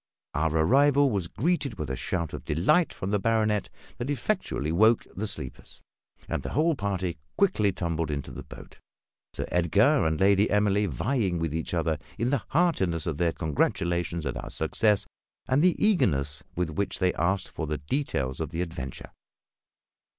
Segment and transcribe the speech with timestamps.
[0.33, 3.69] Our arrival was greeted with a shout of delight from the baronet
[3.99, 5.79] that effectually awoke the sleepers;
[6.27, 8.79] and the whole party quickly tumbled into the boat,
[9.35, 14.25] Sir Edgar and Lady Emily vying with each other in the heartiness of their congratulations
[14.25, 15.05] at our success
[15.47, 19.11] and the eagerness with which they asked for details of the adventure.